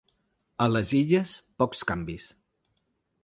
[0.63, 2.25] A les Illes, pocs canvis.